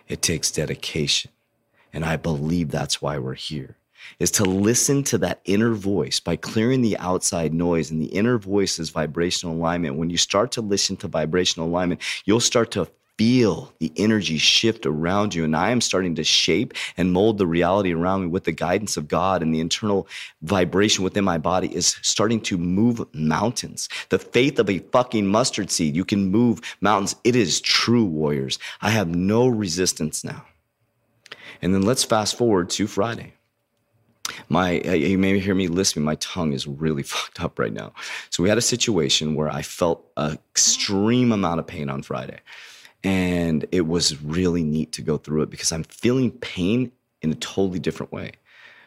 it 0.08 0.22
takes 0.22 0.52
dedication. 0.52 1.32
And 1.92 2.06
I 2.06 2.16
believe 2.16 2.70
that's 2.70 3.02
why 3.02 3.18
we're 3.18 3.34
here 3.34 3.78
is 4.20 4.32
to 4.32 4.44
listen 4.44 5.04
to 5.04 5.18
that 5.20 5.42
inner 5.46 5.74
voice 5.74 6.20
by 6.20 6.36
clearing 6.36 6.82
the 6.82 6.98
outside 6.98 7.54
noise. 7.54 7.92
And 7.92 8.02
the 8.02 8.08
inner 8.08 8.38
voice 8.38 8.80
is 8.80 8.90
vibrational 8.90 9.56
alignment. 9.56 9.96
When 9.96 10.10
you 10.10 10.18
start 10.18 10.52
to 10.54 10.62
listen 10.62 10.98
to 10.98 11.08
vibrational 11.08 11.68
alignment, 11.68 12.02
you'll 12.26 12.40
start 12.40 12.72
to 12.72 12.88
feel 13.18 13.74
the 13.80 13.92
energy 13.96 14.38
shift 14.38 14.86
around 14.86 15.34
you. 15.34 15.44
And 15.44 15.56
I 15.56 15.72
am 15.72 15.82
starting 15.82 16.16
to 16.16 16.24
shape 16.24 16.74
and 16.98 17.14
mold 17.14 17.38
the 17.38 17.48
reality 17.48 17.94
around 17.94 18.22
me 18.22 18.28
with 18.28 18.44
the 18.44 18.52
guidance 18.52 18.98
of 18.98 19.08
God 19.08 19.42
and 19.42 19.54
the 19.54 19.60
internal 19.60 20.08
vibration 20.42 21.04
within 21.04 21.24
my 21.24 21.38
body 21.38 21.74
is 21.74 21.98
starting 22.02 22.42
to 22.42 22.58
move 22.58 23.06
mountains. 23.14 23.88
The 24.10 24.20
faith 24.20 24.60
of 24.60 24.70
a 24.70 24.80
fucking 24.80 25.28
mustard 25.28 25.72
seed. 25.72 25.96
You 25.96 26.06
can 26.06 26.30
move 26.30 26.60
mountains. 26.82 27.16
It 27.24 27.36
is 27.36 27.62
true, 27.62 28.06
warriors. 28.06 28.60
I 28.82 28.90
have 28.90 29.08
no 29.08 29.48
resistance 29.48 30.24
now. 30.24 30.46
And 31.62 31.74
then 31.74 31.84
let's 31.84 32.04
fast 32.04 32.38
forward 32.38 32.70
to 32.72 32.88
Friday. 32.88 33.34
My, 34.50 34.80
uh, 34.82 34.94
you 34.94 35.18
may 35.18 35.40
hear 35.40 35.56
me 35.56 35.68
lisping. 35.68 36.04
My 36.04 36.16
tongue 36.16 36.54
is 36.54 36.68
really 36.68 37.04
fucked 37.14 37.42
up 37.42 37.60
right 37.60 37.74
now. 37.74 37.94
So 38.30 38.44
we 38.44 38.50
had 38.50 38.58
a 38.58 38.62
situation 38.62 39.36
where 39.36 39.50
I 39.50 39.62
felt 39.62 40.06
an 40.18 40.38
extreme 40.52 41.32
amount 41.32 41.60
of 41.60 41.68
pain 41.68 41.90
on 41.90 42.02
Friday. 42.04 42.40
And 43.04 43.66
it 43.72 43.86
was 43.88 44.22
really 44.24 44.64
neat 44.64 44.92
to 44.94 45.02
go 45.02 45.18
through 45.18 45.44
it 45.44 45.50
because 45.52 45.72
I'm 45.72 45.84
feeling 45.84 46.32
pain 46.32 46.92
in 47.22 47.32
a 47.32 47.36
totally 47.36 47.80
different 47.80 48.12
way. 48.12 48.32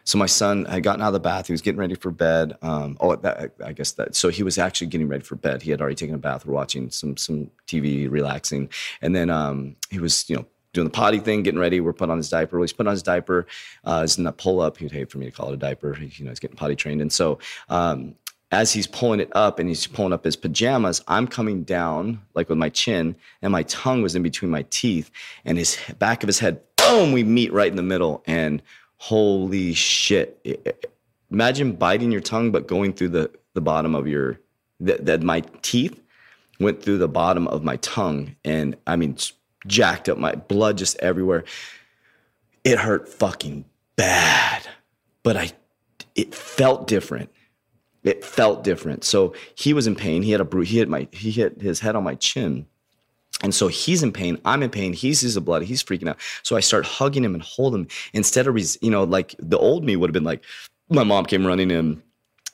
So 0.08 0.16
my 0.16 0.26
son 0.26 0.64
had 0.64 0.82
gotten 0.82 1.02
out 1.02 1.08
of 1.08 1.12
the 1.12 1.20
bath. 1.20 1.48
He 1.48 1.52
was 1.52 1.60
getting 1.60 1.78
ready 1.78 1.94
for 1.94 2.10
bed. 2.10 2.56
Um, 2.62 2.96
oh, 2.98 3.14
that, 3.14 3.52
I 3.62 3.74
guess 3.74 3.92
that. 3.92 4.16
So 4.16 4.30
he 4.30 4.42
was 4.42 4.56
actually 4.56 4.86
getting 4.86 5.06
ready 5.06 5.22
for 5.22 5.36
bed. 5.36 5.60
He 5.60 5.70
had 5.70 5.82
already 5.82 5.96
taken 5.96 6.14
a 6.14 6.18
bath. 6.18 6.46
Watching 6.46 6.90
some 6.90 7.18
some 7.18 7.50
TV, 7.66 8.10
relaxing, 8.10 8.70
and 9.02 9.14
then 9.14 9.28
um, 9.28 9.76
he 9.90 9.98
was, 9.98 10.24
you 10.30 10.36
know, 10.36 10.46
doing 10.72 10.86
the 10.86 10.90
potty 10.90 11.18
thing, 11.18 11.42
getting 11.42 11.60
ready. 11.60 11.80
We're 11.80 11.92
putting 11.92 12.12
on 12.12 12.18
his 12.18 12.28
diaper. 12.28 12.60
He's 12.60 12.72
putting 12.72 12.88
on 12.88 12.94
his 12.94 13.02
diaper. 13.02 13.46
Uh, 13.84 14.06
in 14.16 14.24
that 14.24 14.36
pull 14.36 14.60
up. 14.60 14.78
He'd 14.78 14.92
hate 14.92 15.10
for 15.10 15.18
me 15.18 15.26
to 15.26 15.32
call 15.32 15.50
it 15.50 15.54
a 15.54 15.56
diaper. 15.56 15.94
He, 15.94 16.06
you 16.06 16.24
know, 16.24 16.30
he's 16.30 16.40
getting 16.40 16.56
potty 16.56 16.76
trained, 16.76 17.00
and 17.00 17.12
so. 17.12 17.38
Um, 17.68 18.14
as 18.50 18.72
he's 18.72 18.86
pulling 18.86 19.20
it 19.20 19.30
up 19.36 19.58
and 19.58 19.68
he's 19.68 19.86
pulling 19.86 20.14
up 20.14 20.24
his 20.24 20.34
pajamas, 20.34 21.02
I'm 21.06 21.26
coming 21.26 21.64
down 21.64 22.22
like 22.32 22.48
with 22.48 22.56
my 22.56 22.70
chin, 22.70 23.14
and 23.42 23.52
my 23.52 23.62
tongue 23.64 24.00
was 24.00 24.16
in 24.16 24.22
between 24.22 24.50
my 24.50 24.64
teeth, 24.70 25.10
and 25.44 25.58
his 25.58 25.76
back 25.98 26.22
of 26.22 26.28
his 26.28 26.38
head, 26.38 26.62
boom, 26.76 27.12
we 27.12 27.24
meet 27.24 27.52
right 27.52 27.68
in 27.68 27.76
the 27.76 27.82
middle, 27.82 28.22
and 28.26 28.62
holy 28.96 29.74
shit. 29.74 30.40
Imagine 31.30 31.72
biting 31.72 32.10
your 32.10 32.22
tongue, 32.22 32.50
but 32.50 32.66
going 32.66 32.94
through 32.94 33.10
the, 33.10 33.30
the 33.52 33.60
bottom 33.60 33.94
of 33.94 34.08
your, 34.08 34.40
that 34.80 35.22
my 35.22 35.40
teeth 35.60 36.00
went 36.58 36.82
through 36.82 36.98
the 36.98 37.08
bottom 37.08 37.46
of 37.48 37.62
my 37.62 37.76
tongue. 37.76 38.34
And 38.44 38.76
I 38.86 38.96
mean, 38.96 39.16
jacked 39.66 40.08
up 40.08 40.18
my 40.18 40.34
blood 40.34 40.78
just 40.78 40.96
everywhere. 40.98 41.44
It 42.64 42.78
hurt 42.78 43.08
fucking 43.08 43.64
bad, 43.96 44.66
but 45.22 45.36
I, 45.36 45.50
it 46.14 46.34
felt 46.34 46.86
different. 46.86 47.30
It 48.04 48.24
felt 48.24 48.64
different. 48.64 49.04
So 49.04 49.34
he 49.54 49.72
was 49.72 49.86
in 49.86 49.94
pain. 49.94 50.22
He 50.22 50.30
had 50.30 50.40
a 50.40 50.44
bruise. 50.44 50.70
He 50.70 50.78
hit 50.78 50.88
my, 50.88 51.08
he 51.12 51.30
hit 51.30 51.60
his 51.60 51.80
head 51.80 51.96
on 51.96 52.04
my 52.04 52.14
chin 52.14 52.66
and 53.42 53.54
so 53.54 53.68
he's 53.68 54.02
in 54.02 54.12
pain. 54.12 54.38
I'm 54.44 54.62
in 54.62 54.70
pain. 54.70 54.92
He 54.92 55.14
sees 55.14 55.34
the 55.34 55.40
blood. 55.40 55.62
He's 55.62 55.82
freaking 55.82 56.08
out. 56.08 56.18
So 56.42 56.56
I 56.56 56.60
start 56.60 56.84
hugging 56.84 57.24
him 57.24 57.34
and 57.34 57.42
hold 57.42 57.74
him 57.74 57.86
instead 58.12 58.46
of, 58.46 58.58
you 58.82 58.90
know, 58.90 59.04
like 59.04 59.34
the 59.38 59.58
old 59.58 59.84
me 59.84 59.96
would 59.96 60.10
have 60.10 60.14
been 60.14 60.24
like, 60.24 60.42
my 60.90 61.04
mom 61.04 61.24
came 61.24 61.46
running 61.46 61.70
in 61.70 62.02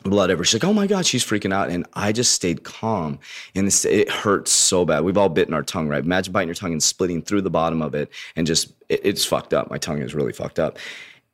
blood 0.05 0.31
ever. 0.31 0.45
She's 0.45 0.63
like, 0.63 0.69
oh 0.69 0.73
my 0.73 0.87
God, 0.87 1.07
she's 1.07 1.25
freaking 1.25 1.53
out. 1.53 1.71
And 1.71 1.87
I 1.95 2.13
just 2.13 2.33
stayed 2.33 2.63
calm. 2.63 3.19
And 3.55 3.67
this, 3.67 3.85
it 3.85 4.11
hurts 4.11 4.53
so 4.53 4.85
bad. 4.85 5.03
We've 5.03 5.19
all 5.19 5.29
bitten 5.29 5.55
our 5.55 5.63
tongue, 5.63 5.89
right? 5.89 6.05
Imagine 6.05 6.33
biting 6.33 6.49
your 6.49 6.55
tongue 6.55 6.73
and 6.73 6.83
splitting 6.83 7.23
through 7.23 7.43
the 7.43 7.51
bottom 7.51 7.83
of 7.83 7.95
it 7.95 8.11
and 8.37 8.47
just, 8.47 8.73
it, 8.89 9.01
it's 9.03 9.25
fucked 9.25 9.53
up. 9.53 9.71
My 9.71 9.79
tongue 9.79 10.01
is 10.01 10.15
really 10.15 10.33
fucked 10.33 10.59
up. 10.59 10.79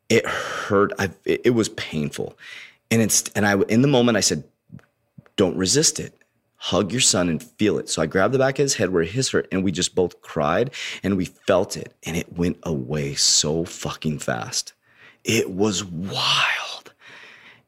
It 0.08 0.26
hurt. 0.26 0.92
I, 0.98 1.10
it, 1.24 1.42
it 1.44 1.50
was 1.50 1.68
painful. 1.70 2.38
And 2.90 3.02
it's, 3.02 3.28
and 3.34 3.46
I, 3.46 3.60
in 3.62 3.82
the 3.82 3.88
moment 3.88 4.16
I 4.16 4.20
said, 4.20 4.44
don't 5.36 5.56
resist 5.56 6.00
it 6.00 6.14
hug 6.62 6.92
your 6.92 7.00
son 7.00 7.30
and 7.30 7.42
feel 7.42 7.78
it. 7.78 7.88
So 7.88 8.02
I 8.02 8.06
grabbed 8.06 8.34
the 8.34 8.38
back 8.38 8.58
of 8.58 8.64
his 8.64 8.74
head 8.74 8.90
where 8.90 9.02
his 9.02 9.30
hurt 9.30 9.48
and 9.50 9.64
we 9.64 9.72
just 9.72 9.94
both 9.94 10.20
cried 10.20 10.70
and 11.02 11.16
we 11.16 11.24
felt 11.24 11.74
it 11.74 11.94
and 12.02 12.18
it 12.18 12.36
went 12.36 12.58
away 12.64 13.14
so 13.14 13.64
fucking 13.64 14.18
fast. 14.18 14.74
It 15.24 15.50
was 15.50 15.82
wild. 15.82 16.59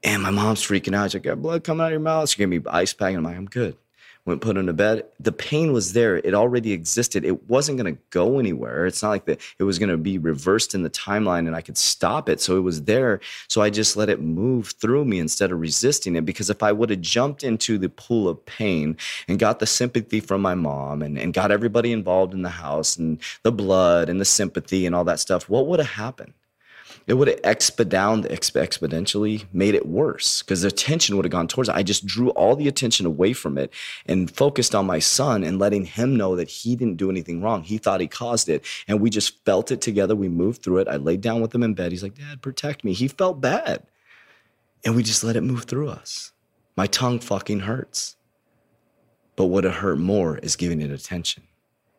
And 0.04 0.22
my 0.22 0.30
mom's 0.30 0.62
freaking 0.62 0.94
out. 0.94 1.10
She's 1.10 1.14
like, 1.14 1.22
got 1.24 1.42
blood 1.42 1.64
coming 1.64 1.82
out 1.82 1.86
of 1.86 1.92
your 1.92 2.00
mouth. 2.00 2.28
She 2.28 2.38
gave 2.38 2.48
me 2.48 2.60
ice 2.68 2.92
pack 2.92 3.08
and 3.08 3.18
I'm 3.18 3.24
like, 3.24 3.36
I'm 3.36 3.46
good 3.46 3.76
went 4.24 4.40
put 4.40 4.56
him 4.56 4.66
to 4.66 4.72
bed. 4.72 5.04
The 5.18 5.32
pain 5.32 5.72
was 5.72 5.94
there. 5.94 6.16
It 6.18 6.34
already 6.34 6.72
existed. 6.72 7.24
It 7.24 7.48
wasn't 7.48 7.78
going 7.78 7.94
to 7.94 8.00
go 8.10 8.38
anywhere. 8.38 8.86
It's 8.86 9.02
not 9.02 9.10
like 9.10 9.24
that 9.24 9.40
it 9.58 9.64
was 9.64 9.78
going 9.78 9.88
to 9.88 9.96
be 9.96 10.18
reversed 10.18 10.74
in 10.74 10.82
the 10.82 10.90
timeline 10.90 11.46
and 11.46 11.56
I 11.56 11.60
could 11.60 11.76
stop 11.76 12.28
it. 12.28 12.40
So 12.40 12.56
it 12.56 12.60
was 12.60 12.84
there. 12.84 13.20
So 13.48 13.62
I 13.62 13.70
just 13.70 13.96
let 13.96 14.08
it 14.08 14.20
move 14.20 14.74
through 14.80 15.04
me 15.04 15.18
instead 15.18 15.50
of 15.50 15.60
resisting 15.60 16.14
it. 16.14 16.24
Because 16.24 16.50
if 16.50 16.62
I 16.62 16.72
would 16.72 16.90
have 16.90 17.00
jumped 17.00 17.42
into 17.42 17.78
the 17.78 17.88
pool 17.88 18.28
of 18.28 18.44
pain 18.46 18.96
and 19.26 19.38
got 19.38 19.58
the 19.58 19.66
sympathy 19.66 20.20
from 20.20 20.40
my 20.40 20.54
mom 20.54 21.02
and, 21.02 21.18
and 21.18 21.34
got 21.34 21.50
everybody 21.50 21.92
involved 21.92 22.32
in 22.32 22.42
the 22.42 22.48
house 22.48 22.96
and 22.96 23.20
the 23.42 23.52
blood 23.52 24.08
and 24.08 24.20
the 24.20 24.24
sympathy 24.24 24.86
and 24.86 24.94
all 24.94 25.04
that 25.04 25.20
stuff, 25.20 25.48
what 25.48 25.66
would 25.66 25.80
have 25.80 25.88
happened? 25.88 26.32
It 27.06 27.14
would 27.14 27.28
have 27.28 27.40
expound, 27.44 28.24
exponentially 28.24 29.44
made 29.52 29.74
it 29.74 29.86
worse 29.86 30.42
because 30.42 30.62
the 30.62 30.68
attention 30.68 31.16
would 31.16 31.24
have 31.24 31.32
gone 31.32 31.48
towards 31.48 31.68
it. 31.68 31.74
I 31.74 31.82
just 31.82 32.06
drew 32.06 32.30
all 32.30 32.54
the 32.54 32.68
attention 32.68 33.06
away 33.06 33.32
from 33.32 33.58
it 33.58 33.72
and 34.06 34.30
focused 34.30 34.74
on 34.74 34.86
my 34.86 34.98
son 34.98 35.42
and 35.42 35.58
letting 35.58 35.84
him 35.84 36.16
know 36.16 36.36
that 36.36 36.48
he 36.48 36.76
didn't 36.76 36.96
do 36.96 37.10
anything 37.10 37.42
wrong. 37.42 37.62
He 37.62 37.78
thought 37.78 38.00
he 38.00 38.06
caused 38.06 38.48
it. 38.48 38.64
And 38.86 39.00
we 39.00 39.10
just 39.10 39.44
felt 39.44 39.70
it 39.70 39.80
together. 39.80 40.14
We 40.14 40.28
moved 40.28 40.62
through 40.62 40.78
it. 40.78 40.88
I 40.88 40.96
laid 40.96 41.20
down 41.20 41.40
with 41.40 41.54
him 41.54 41.62
in 41.62 41.74
bed. 41.74 41.92
He's 41.92 42.02
like, 42.02 42.16
Dad, 42.16 42.42
protect 42.42 42.84
me. 42.84 42.92
He 42.92 43.08
felt 43.08 43.40
bad. 43.40 43.82
And 44.84 44.96
we 44.96 45.02
just 45.02 45.24
let 45.24 45.36
it 45.36 45.42
move 45.42 45.64
through 45.64 45.88
us. 45.88 46.32
My 46.76 46.86
tongue 46.86 47.18
fucking 47.18 47.60
hurts. 47.60 48.16
But 49.36 49.46
what 49.46 49.64
it 49.64 49.72
hurt 49.72 49.98
more 49.98 50.38
is 50.38 50.56
giving 50.56 50.80
it 50.80 50.90
attention. 50.90 51.44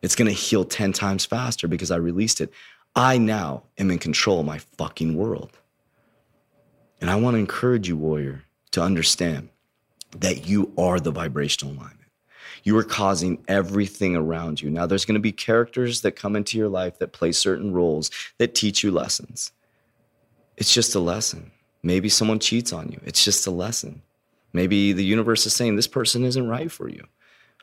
It's 0.02 0.14
going 0.14 0.28
to 0.28 0.34
heal 0.34 0.64
10 0.64 0.92
times 0.92 1.24
faster 1.24 1.66
because 1.66 1.90
I 1.90 1.96
released 1.96 2.40
it. 2.40 2.52
I 2.96 3.18
now 3.18 3.64
am 3.78 3.90
in 3.90 3.98
control 3.98 4.40
of 4.40 4.46
my 4.46 4.58
fucking 4.58 5.16
world. 5.16 5.58
And 7.00 7.10
I 7.10 7.16
want 7.16 7.34
to 7.34 7.38
encourage 7.38 7.88
you, 7.88 7.96
warrior, 7.96 8.44
to 8.70 8.82
understand 8.82 9.48
that 10.18 10.46
you 10.46 10.72
are 10.78 11.00
the 11.00 11.10
vibrational 11.10 11.74
alignment. 11.74 12.00
You 12.62 12.78
are 12.78 12.84
causing 12.84 13.44
everything 13.48 14.16
around 14.16 14.62
you. 14.62 14.70
Now, 14.70 14.86
there's 14.86 15.04
going 15.04 15.14
to 15.14 15.20
be 15.20 15.32
characters 15.32 16.00
that 16.02 16.12
come 16.12 16.36
into 16.36 16.56
your 16.56 16.68
life 16.68 16.98
that 16.98 17.12
play 17.12 17.32
certain 17.32 17.72
roles 17.72 18.10
that 18.38 18.54
teach 18.54 18.82
you 18.82 18.90
lessons. 18.90 19.52
It's 20.56 20.72
just 20.72 20.94
a 20.94 21.00
lesson. 21.00 21.50
Maybe 21.82 22.08
someone 22.08 22.38
cheats 22.38 22.72
on 22.72 22.90
you. 22.90 23.00
It's 23.04 23.24
just 23.24 23.46
a 23.46 23.50
lesson. 23.50 24.02
Maybe 24.52 24.92
the 24.92 25.04
universe 25.04 25.44
is 25.46 25.52
saying 25.54 25.76
this 25.76 25.88
person 25.88 26.24
isn't 26.24 26.48
right 26.48 26.70
for 26.70 26.88
you. 26.88 27.04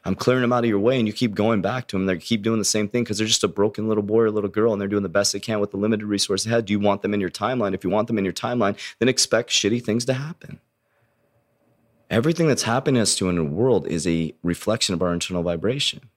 I'm 0.03 0.15
clearing 0.15 0.41
them 0.41 0.51
out 0.51 0.63
of 0.63 0.69
your 0.69 0.79
way, 0.79 0.97
and 0.97 1.07
you 1.07 1.13
keep 1.13 1.35
going 1.35 1.61
back 1.61 1.87
to 1.87 1.95
them. 1.95 2.07
They 2.07 2.17
keep 2.17 2.41
doing 2.41 2.57
the 2.57 2.65
same 2.65 2.87
thing 2.87 3.03
because 3.03 3.19
they're 3.19 3.27
just 3.27 3.43
a 3.43 3.47
broken 3.47 3.87
little 3.87 4.03
boy 4.03 4.21
or 4.21 4.31
little 4.31 4.49
girl, 4.49 4.73
and 4.73 4.81
they're 4.81 4.87
doing 4.87 5.03
the 5.03 5.09
best 5.09 5.31
they 5.31 5.39
can 5.39 5.59
with 5.59 5.71
the 5.71 5.77
limited 5.77 6.05
resources 6.05 6.45
they 6.45 6.51
have. 6.51 6.65
Do 6.65 6.73
you 6.73 6.79
want 6.79 7.03
them 7.03 7.13
in 7.13 7.19
your 7.19 7.29
timeline? 7.29 7.75
If 7.75 7.83
you 7.83 7.91
want 7.91 8.07
them 8.07 8.17
in 8.17 8.25
your 8.25 8.33
timeline, 8.33 8.77
then 8.97 9.09
expect 9.09 9.51
shitty 9.51 9.83
things 9.83 10.05
to 10.05 10.13
happen. 10.13 10.59
Everything 12.09 12.47
that's 12.47 12.63
happening 12.63 12.99
to 12.99 13.03
us 13.03 13.21
in 13.21 13.35
the 13.35 13.43
world 13.43 13.87
is 13.87 14.07
a 14.07 14.33
reflection 14.43 14.93
of 14.95 15.01
our 15.01 15.13
internal 15.13 15.43
vibration. 15.43 16.09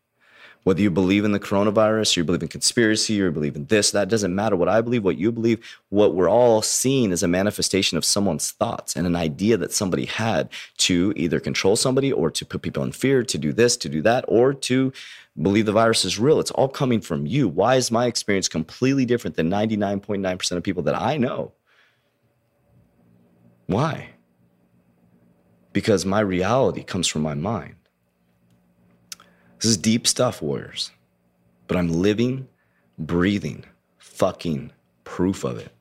Whether 0.65 0.81
you 0.81 0.91
believe 0.91 1.25
in 1.25 1.33
the 1.33 1.41
coronavirus, 1.41 2.17
or 2.17 2.21
you 2.21 2.25
believe 2.25 2.43
in 2.43 2.49
conspiracy, 2.49 3.21
or 3.21 3.27
you 3.27 3.33
believe 3.33 3.55
in 3.55 3.67
this, 3.67 3.91
that 3.91 4.09
doesn't 4.09 4.35
matter. 4.35 4.57
What 4.57 4.69
I 4.69 4.81
believe, 4.81 5.05
what 5.05 5.19
you 5.19 5.31
believe, 5.31 5.65
what 5.91 6.15
we're 6.15 6.29
all 6.29 6.63
seeing 6.63 7.13
is 7.13 7.23
a 7.23 7.29
manifestation 7.29 7.99
of 7.99 8.05
someone's 8.05 8.51
thoughts 8.51 8.97
and 8.97 9.07
an 9.07 9.15
idea 9.15 9.59
that 9.59 9.73
somebody 9.73 10.07
had 10.07 10.49
to 10.79 11.13
either 11.17 11.39
control 11.39 11.77
somebody 11.77 12.11
or 12.11 12.31
to 12.31 12.47
put 12.47 12.63
people 12.63 12.83
in 12.83 12.93
fear, 12.93 13.23
to 13.23 13.39
do 13.39 13.53
this, 13.53 13.77
to 13.77 13.89
do 13.91 14.01
that, 14.03 14.25
or 14.27 14.55
to 14.55 14.91
believe 15.41 15.67
the 15.67 15.73
virus 15.73 16.05
is 16.05 16.19
real. 16.19 16.41
It's 16.41 16.51
all 16.53 16.69
coming 16.69 17.01
from 17.01 17.27
you. 17.27 17.47
Why 17.47 17.77
is 17.77 17.91
my 17.91 18.07
experience 18.07 18.49
completely 18.49 19.05
different 19.05 19.37
than 19.37 19.51
99.9% 19.51 20.53
of 20.53 20.63
people 20.63 20.85
that 20.85 21.01
I 21.01 21.19
know? 21.19 21.53
Why? 23.67 24.11
Because 25.75 26.07
my 26.07 26.21
reality 26.21 26.85
comes 26.85 27.07
from 27.07 27.23
my 27.23 27.35
mind. 27.35 27.75
This 29.65 29.71
is 29.71 29.77
deep 29.79 30.07
stuff, 30.07 30.43
warriors. 30.43 30.91
But 31.69 31.79
I'm 31.79 31.89
living, 31.89 32.49
breathing, 32.99 33.65
fucking 33.97 34.73
proof 35.05 35.43
of 35.43 35.57
it. 35.57 35.73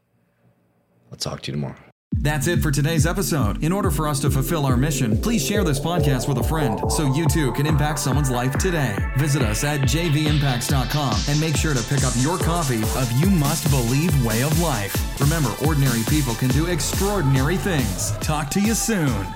I'll 1.12 1.18
talk 1.18 1.42
to 1.42 1.52
you 1.52 1.58
tomorrow. 1.58 1.76
That's 2.14 2.48
it 2.48 2.62
for 2.62 2.72
today's 2.72 3.06
episode. 3.06 3.62
In 3.62 3.74
order 3.74 3.92
for 3.92 4.08
us 4.08 4.22
to 4.22 4.30
fulfill 4.30 4.66
our 4.66 4.78
mission, 4.78 5.22
please 5.22 5.46
share 5.46 5.66
this 5.66 5.82
podcast 5.82 6.30
with 6.30 6.38
a 6.38 6.44
friend 6.44 6.90
so 6.90 7.14
you 7.14 7.28
too 7.28 7.52
can 7.52 7.68
impact 7.68 8.00
someone's 8.00 8.30
life 8.30 8.58
today. 8.58 8.96
Visit 9.18 9.42
us 9.42 9.66
at 9.66 9.82
jvimpacts.com 9.82 11.20
and 11.28 11.42
make 11.42 11.58
sure 11.58 11.74
to 11.74 11.84
pick 11.94 12.06
up 12.06 12.14
your 12.20 12.38
copy 12.38 12.78
of 12.82 13.12
You 13.20 13.30
Must 13.30 13.70
Believe 13.70 14.26
Way 14.26 14.44
of 14.44 14.58
Life. 14.62 14.96
Remember, 15.20 15.54
ordinary 15.68 16.04
people 16.08 16.36
can 16.36 16.48
do 16.52 16.68
extraordinary 16.68 17.58
things. 17.58 18.12
Talk 18.20 18.50
to 18.52 18.62
you 18.62 18.76
soon. 18.76 19.28